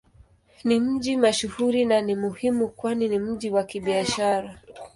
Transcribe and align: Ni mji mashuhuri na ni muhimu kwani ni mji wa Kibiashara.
Ni 0.63 0.79
mji 0.79 1.17
mashuhuri 1.17 1.85
na 1.85 2.01
ni 2.01 2.15
muhimu 2.15 2.67
kwani 2.67 3.07
ni 3.09 3.19
mji 3.19 3.49
wa 3.49 3.63
Kibiashara. 3.63 4.61